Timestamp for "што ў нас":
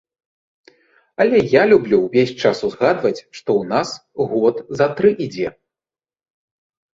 3.41-3.89